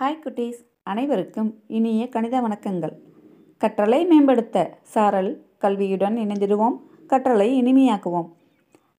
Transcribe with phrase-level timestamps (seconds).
[0.00, 0.58] Hi குட்டீஸ்.
[0.82, 2.92] அனைவருக்கும் இனிய கணித வணக்கங்கள்.
[3.60, 6.76] கற்றலை மேம்படுத்த சாரல் கல்வியுடன் இணைந்திடுவோம்.
[7.08, 8.28] கற்றலை இனிமையாக்குவோம்.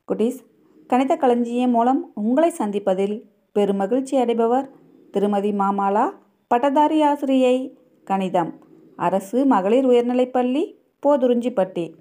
[0.08, 0.40] குட்டீஸ்
[0.88, 3.16] கணித களஞ்சியம் மூலம் உங்களை சந்திப்பதில்
[3.56, 4.68] பெருமகிழ்ச்சி அடைபவர்
[5.12, 6.10] திருமதி மாமாலா
[6.48, 8.52] பட்டதாரி ஆசிரியை கணிதம்.
[8.96, 10.76] அரசு மகளிர் உயர்நிலைப்பள்ளி
[11.06, 11.94] போதுறிஞ்சிப்பட்டி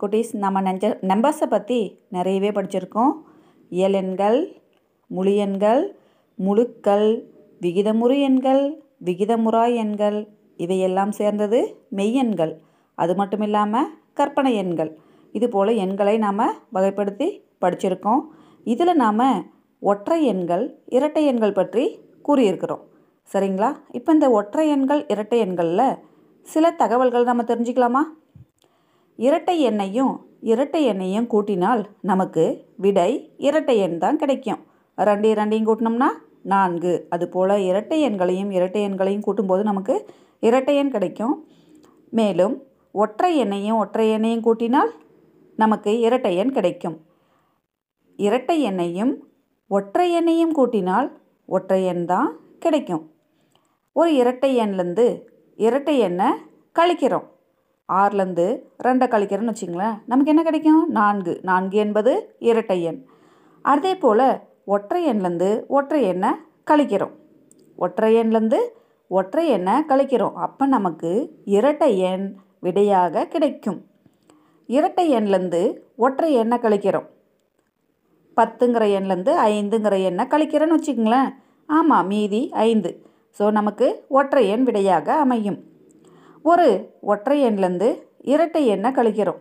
[0.00, 3.14] குட்டீஸ் நம்ம நெஞ்ச நம்பர்ஸை பற்றி நிறையவே படிச்சிருக்கோம்.
[3.70, 4.60] இயலென்கள்
[5.16, 5.82] முழியன்கள்
[6.38, 7.34] முழுக்கள்
[7.66, 8.64] விகிதமுறு எண்கள்
[9.06, 10.18] விகிதமுறா எண்கள்
[10.64, 11.58] இவையெல்லாம் சேர்ந்தது
[11.98, 12.52] மெய்யெண்கள்
[13.02, 14.90] அது மட்டும் இல்லாமல் கற்பனை எண்கள்.
[15.36, 16.42] இது போல் எண்களை நாம்
[16.76, 17.26] வகைப்படுத்தி
[17.62, 18.22] படிச்சிருக்கோம்.
[18.72, 19.24] இதில் நாம்
[19.82, 20.64] ஒற்றை எண்கள்
[20.96, 21.84] இரட்டை எண்கள் பற்றி
[22.28, 22.84] கூறியிருக்கிறோம்.
[23.32, 23.70] சரிங்களா?
[23.98, 25.98] இப்போ இந்த ஒற்றை எண்கள் இரட்டை எண்களில்
[26.46, 28.02] சில தகவல்கள் நம்ம தெரிஞ்சுக்கலாமா?
[29.26, 30.14] இரட்டை எண்ணையும்
[30.52, 32.44] இரட்டை எண்ணையும் கூட்டினால் நமக்கு
[32.84, 33.10] விடை
[33.48, 34.60] இரட்டை எண் தான் கிடைக்கும்.
[35.08, 36.10] ரெண்டு ரெண்டையும் கூட்டினோம்னா
[36.46, 37.06] நான்கு.
[37.10, 40.06] அதுபோல் இரட்டை எண்களையும் இரட்டை எண்களையும் கூட்டும்போது நமக்கு
[40.40, 41.46] இரட்டை எண் கிடைக்கும்.
[42.10, 44.90] மேலும் ஒற்றை எண்ணையும் ஒற்றை எண்ணையும் கூட்டினால்
[45.56, 47.00] நமக்கு இரட்டை எண் கிடைக்கும்.
[48.16, 49.14] இரட்டை எண்ணையும்
[49.68, 51.10] ஒற்றை எண்ணையும் கூட்டினால்
[51.46, 53.10] ஒற்றை எண் தான் கிடைக்கும்.
[53.92, 55.20] ஒரு இரட்டை எண்லேருந்து
[55.56, 56.30] இரட்டை எண்ணை
[56.78, 57.26] கழிக்கிறோம்.
[57.92, 58.46] ஆறுலேருந்து
[58.84, 60.88] ரெண்டை கழிக்கிறோன்னு வச்சிங்களேன் நமக்கு என்ன கிடைக்கும்?
[60.88, 61.40] நான்கு.
[61.42, 63.04] நான்கு என்பது இரட்டை எண்.
[63.62, 64.40] அதே போல்
[64.74, 66.30] ஒற்றை எண்லேருந்து ஒற்றை எண்ணை
[66.70, 67.14] கழிக்கிறோம்.
[67.76, 68.58] ஒற்றை எண்லேருந்து
[69.08, 70.32] ஒற்றை எண்ணை கழிக்கிறோம்.
[70.46, 71.10] அப்போ நமக்கு
[71.44, 72.24] இரட்டை எண்
[72.60, 73.78] விடையாக கிடைக்கும்.
[74.66, 75.60] இரட்டை எண்லேருந்து
[75.96, 77.06] ஒற்றை எண்ணை கழிக்கிறோம்.
[78.36, 81.30] பத்துங்கிற எண்லேருந்து ஐந்துங்கிற எண்ணை கழிக்கிறேன்னு வச்சுக்கோங்களேன்.
[81.66, 82.90] ஆமாம் மீதி ஐந்து.
[83.38, 85.58] ஸோ நமக்கு ஒற்றை எண் விடையாக அமையும்.
[86.42, 86.68] ஒரு
[87.00, 87.88] ஒற்றை எண்லேருந்து
[88.34, 89.40] இரட்டை எண்ணை கழிக்கிறோம்.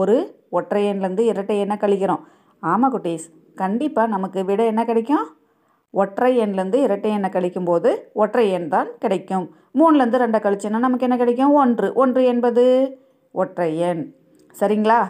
[0.00, 0.16] ஒரு
[0.50, 2.22] ஒற்றை எண்லேருந்து இரட்டை எண்ணை கழிக்கிறோம்.
[2.60, 3.28] ஆமாம் குட்டீஸ்.
[3.60, 5.26] கண்டிப்பாக நமக்கு விட என்ன கிடைக்கும்?
[6.00, 7.90] ஒற்றை எண்லேருந்து இரட்டை எண்ணை கழிக்கும் போது
[8.22, 9.46] ஒற்றை எண் தான் கிடைக்கும்.
[9.78, 11.52] மூணுலேருந்து ரெண்டை கழிச்சோன்னா நமக்கு என்ன கிடைக்கும்?
[11.62, 11.88] ஒன்று.
[12.02, 12.64] ஒன்று என்பது
[13.42, 14.02] ஒற்றை எண்.
[14.60, 15.00] சரிங்களா?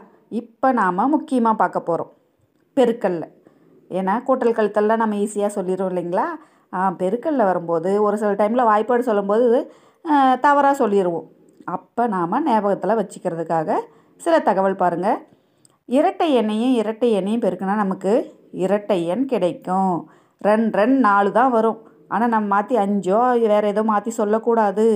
[0.40, 2.10] இப்போ நாம் முக்கியமாக பார்க்க போகிறோம்
[2.76, 3.24] பெருக்கல்ல.
[3.98, 6.26] ஏன்னா கூட்டல் கழுத்தல்லாம் நம்ம ஈஸியாக சொல்லிடுவோம் இல்லைங்களா?
[7.00, 9.48] பெருக்கல்ல வரும்போது ஒரு சில டைமில் வாய்ப்பாடு சொல்லும்போது
[10.44, 11.26] தவறாக சொல்லிடுவோம்.
[11.74, 13.76] அப்போ நாம் ஞாபகத்தில் வச்சுக்கிறதுக்காக
[14.24, 15.20] சில தகவல் பாருங்கள்
[15.96, 18.12] இரட்டை எண்ணையும் இரட்டை எண்ணையும் பெருக்கினா நமக்கு
[18.64, 19.96] இரட்டை எண் கிடைக்கும்.
[20.46, 21.78] ரெண்டு ரெண்டு நாலு தான் வரும்.
[22.12, 23.18] ஆனால் நம்ம மாற்றி அஞ்சோ
[23.52, 24.86] வேறு ஏதோ மாற்றி சொல்லக்கூடாது.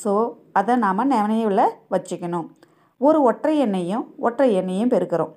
[0.00, 0.12] ஸோ
[0.60, 2.46] அதை நாம் நினைவில் வச்சுக்கணும்.
[3.00, 5.32] ஒரு ஒற்றை எண்ணையும் ஒற்றை எண்ணையும் பெருக்கிறோம்.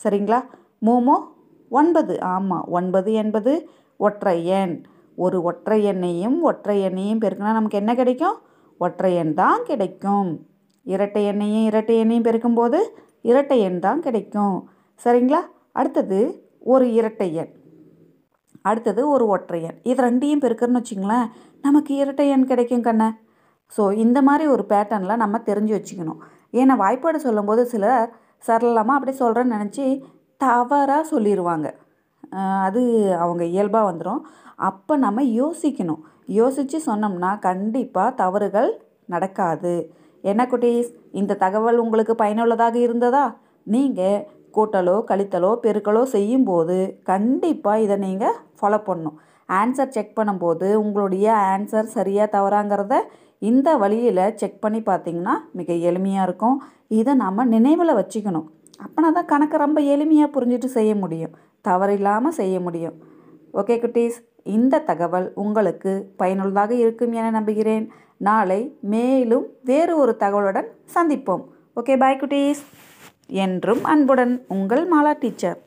[0.00, 0.40] சரிங்களா?
[0.88, 1.16] மூமோ?
[1.70, 2.16] ஒன்பது.
[2.34, 3.54] ஆமாம் ஒன்பது என்பது
[4.06, 4.74] ஒற்றை எண்.
[5.24, 8.36] ஒரு ஒற்றை எண்ணையும் ஒற்றை எண்ணையும் பெருக்கினா நமக்கு என்ன கிடைக்கும்?
[8.80, 10.30] ஒற்றை எண் தான் கிடைக்கும்.
[10.94, 12.78] இரட்டை எண்ணையும் இரட்டை எண்ணையும் பெருக்கும்போது
[13.30, 14.56] இரட்டை எண் தான் கிடைக்கும்.
[15.04, 15.40] சரிங்களா?
[15.80, 16.18] அடுத்தது
[16.74, 17.52] ஒரு இரட்டை எண்.
[18.70, 19.78] அடுத்தது ஒரு ஒற்றை எண்.
[19.90, 21.26] இது ரெண்டையும் பெருக்கிறன்னு வச்சிங்களேன்
[21.66, 23.08] நமக்கு இரட்டை எண் கிடைக்கும் கண்ணை.
[23.72, 26.20] ஸோ இந்த மாதிரி ஒரு பேட்டர்னில் நம்ம தெரிஞ்சு வச்சுக்கணும்.
[26.60, 28.06] ஏன்னா வாய்ப்பாடு சொல்லும்போது சிலர்
[28.48, 29.84] சரளமாக அப்படி சொல்கிறேன்னு நினச்சி
[30.44, 31.68] தவறாக சொல்லிடுவாங்க
[32.66, 32.82] அது
[33.24, 34.22] அவங்க இயல்பாக வந்துடும்
[34.68, 36.02] அப்போ நம்ம யோசிக்கணும்.
[36.40, 38.70] யோசித்து சொன்னோம்னா கண்டிப்பாக தவறுகள்
[39.14, 39.74] நடக்காது.
[40.30, 40.90] என்ன குட்டீஸ்
[41.20, 43.24] இந்த தகவல் உங்களுக்கு பயனுள்ளதாக இருந்ததா?
[43.74, 44.24] நீங்கள்
[44.56, 46.76] கூட்டலோ கழித்தலோ பெருக்கலோ செய்யும்போது
[47.10, 49.16] கண்டிப்பாக இதை நீங்கள் ஃபாலோ பண்ணணும்.
[49.60, 52.96] ஆன்சர் செக் பண்ணும்போது உங்களுடைய ஆன்சர் சரியாக தவறாங்கிறத
[53.50, 56.56] இந்த வழியில் செக் பண்ணி பார்த்தீங்கன்னா மிக எளிமையாக இருக்கும்.
[56.98, 58.46] இதை நம்ம நினைவில் வச்சுக்கணும்.
[58.84, 61.34] அப்போனா தான் கணக்கு ரொம்ப எளிமையாக புரிஞ்சுட்டு செய்ய முடியும்.
[61.68, 62.96] தவறில்லாமல் செய்ய முடியும்.
[63.60, 64.16] ஓகே குட்டீஸ்?
[64.44, 67.92] இந்த தகவல் உங்களுக்கு பயனுள்ளதாக இருக்கும் என நம்புகிறேன்.
[68.16, 71.44] நாளை மேலும் வேறு ஒரு தகவலுடன் சந்திப்போம்.
[71.76, 72.62] ஓகே பாய் குட்டீஸ்.
[73.26, 75.62] என்றும் அன்புடன் உங்கள் மாலா டீச்சர்.